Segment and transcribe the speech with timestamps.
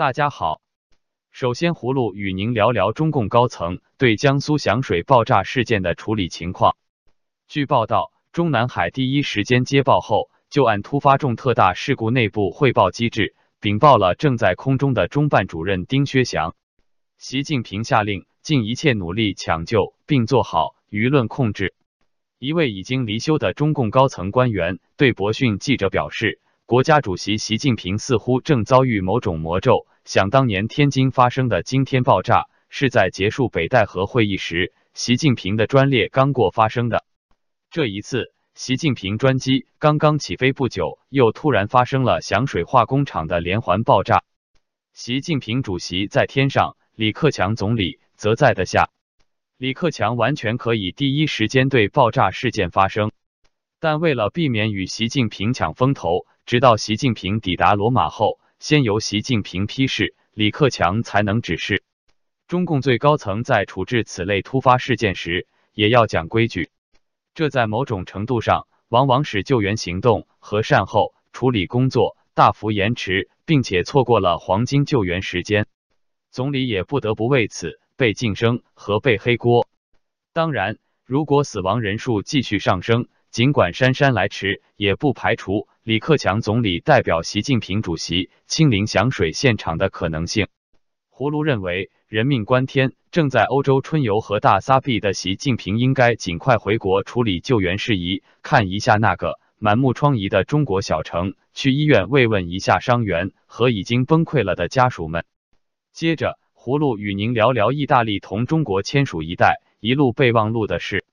[0.00, 0.62] 大家好，
[1.30, 6.78] 首先葫芦与您聊聊中共高层对江苏响水爆炸事件的处理情况。
[7.48, 16.56] 据报道，中南海第一时间接报后，就按突发重特大事故内部汇报机制，禀报了正在空中的中办主任丁薛祥。
[17.18, 21.74] 习近平下令尽一切努力抢救，并做好舆论控制。
[22.38, 29.88] 一位已经离休的中共高层官员对博讯记者表示，国家主席习近平似乎正遭遇某种魔咒。
[30.04, 37.04] 想当年天津发生的惊天爆炸，是在结束北戴河会议时，习近平的专列刚过发生的。
[37.72, 44.22] 这一次，习近平专机刚刚起飞不久，又突然发生了响水化工厂的连环爆炸。
[44.92, 48.90] 习近平主席在天上，李克强总理则在的下。
[49.58, 53.10] 李克强完全可以第一时间对爆炸事件发生，
[53.80, 61.84] 但为了避免与习近平抢风头，直到习近平抵达罗马后，先由习近平批示，李克强才能指示。
[62.48, 66.70] 中共最高层在处置此类突发事件时，也要讲规矩，
[67.34, 75.68] 这在某种程度上往往使救援行动和善后处理工作大幅延迟，并且错过了黄金救援时间。
[76.32, 77.78] 总理也不得不为此。
[77.94, 79.68] 被晋升和被黑锅。
[80.32, 90.48] 当然，如果死亡人数继续上升，尽管姗姗来迟，也不排除李克强总理代表习近平主席亲临响水现场的可能性。
[91.10, 105.24] 葫芦认为，人命关天，正在欧洲春游和大撒币的习近平应该尽快回国处理救援事宜，看一下那个满目疮痍的中国小城，去医院慰问一下伤员和已经崩溃了的家属们。
[105.92, 106.38] 接着。
[106.62, 111.06] 葫芦与您聊聊意大利同中国签署“一带一路”备忘录的事。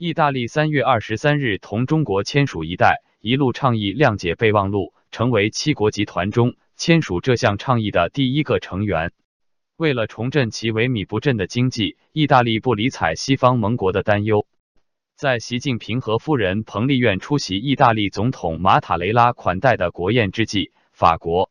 [0.00, 9.10] 意大利三月二十三日同中国签署“一带一路”倡议谅解备忘录，成为七国集团中签署这项倡议的第一个成员。
[9.76, 14.46] 为了重振其萎靡不振的经济，意大利不理睬西方盟国的担忧。
[15.16, 21.50] 在习近平和夫人彭丽媛出席意大利总统马塔雷拉款待的国宴之际，法国。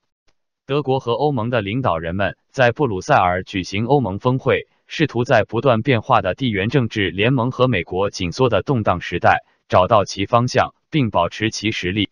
[0.66, 12.10] 德国和欧盟的领导人们在布鲁塞尔举行欧盟峰会，试图在不断变化的地缘政治联盟和美国紧缩的动荡时代找到其方向，并保持其实力。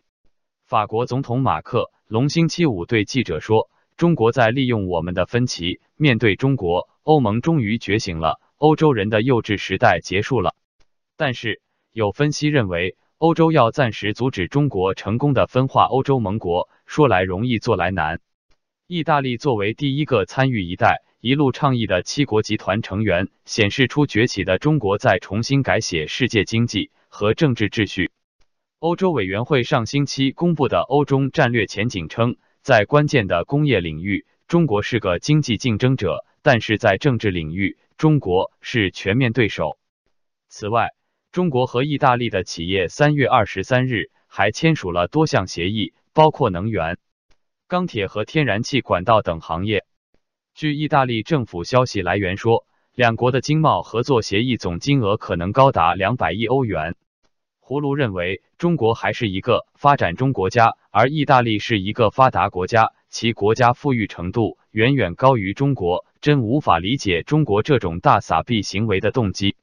[0.66, 5.80] 法国总统马克龙星期五对记者说：“中国在利用我们的分歧。
[5.96, 10.53] 面对中国，欧盟终于觉醒了，欧洲人的幼稚时代结束了。”
[11.16, 11.62] 但是，
[11.94, 18.19] 有分析认为，欧洲要暂时阻止中国成功的分化欧洲盟国，说来容易，做来难。
[18.86, 28.12] 意大利作为第一个参与“一带一路”倡议的七国集团成员，显示出崛起的中国在重新改写世界经济和政治秩序。
[28.78, 39.80] 欧洲委员会上星期公布的欧中战略前景称，在关键的工业领域，中国是个经济竞争者，但是在政治领域，中国是全面对手。
[40.47, 40.90] 此外，
[41.31, 47.00] 中国和意大利的企业三月二十三日还签署了多项协议，包括能源。
[47.68, 49.86] 钢铁和天然气管道等行业。
[50.56, 56.96] 据意大利政府消息来源说，两国的经贸合作协议总金额可能高达两百亿欧元。
[57.62, 69.58] 葫芦认为，中国还是一个发展中国家，而意大利是一个发达国家，其国家富裕程度远远高于中国，真无法理解中国这种大撒币行为的动机。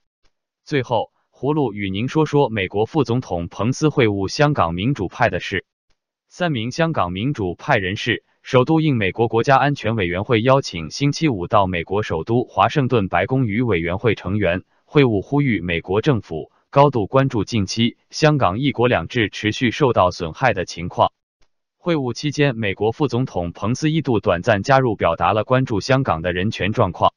[0.62, 5.64] 最后，葫芦与您说说美国副总统彭斯会晤香港民主派的事。
[6.34, 21.12] 三名香港民主派人士首都应美国国家安全委员会邀请，星期五到美国首都华盛顿白宫与委员会成员会晤，呼吁美国政府高度关注近期香港一国两制持续受到损害的情况。
[21.76, 27.12] 会晤期间，美国副总统彭斯一度短暂加入，表达了关注香港的人权状况。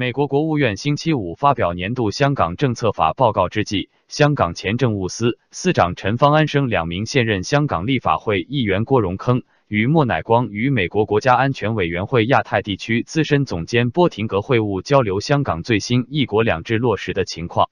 [0.00, 17.68] 美国国务院星期五发表年度香港政策法报告之际，香港前政务司司长陈方安生、两名现任香港立法会议员郭荣铿与莫乃光与美国国家安全委员会亚太地区资深总监波廷格会晤，交流香港最新“一国两制”落实的情况。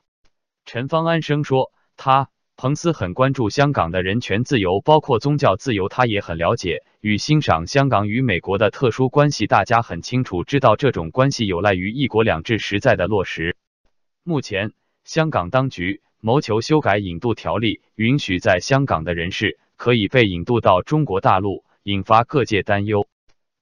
[0.66, 2.28] 陈方安生说，他。
[2.60, 5.88] 彭斯很关注香港的人权自由，包括宗教自由。
[5.88, 9.46] 他也很了解与欣赏香港与美国的特殊关系。
[9.46, 13.55] 大家很清楚知道，这种关系有赖于一国两制实在的落实。
[14.25, 14.72] 目前，
[15.05, 23.06] 香港当局谋求修改引渡条例，允许在香港的人士可以被引渡到中国大陆，引发各界担忧。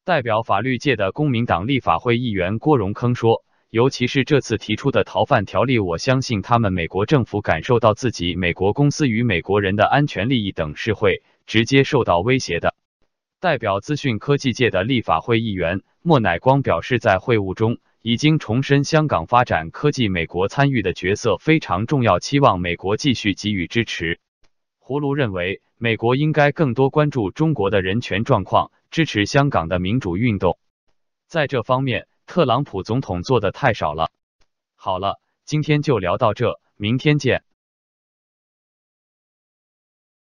[0.07, 3.45] 代表法律界的公民党立法会议员郭荣铿说。
[3.71, 12.75] 尤其是这次提出的逃犯条例，我相信他们美国政府感受到自己美国公司与美国人的安全利益等是会直接受到威胁的。
[13.41, 24.21] 代表资讯科技界的立法会议员莫乃光表示，在会晤中已经重申香港发展科技美国参与的角色非常重要，期望美国继续给予支持。
[24.79, 30.59] 胡卢认为，美国应该更多关注中国的人权状况，支持香港的民主运动。
[31.27, 34.11] 在这方面，特朗普总统做的太少了。
[34.75, 37.43] 好了，今天就聊到这，明天见。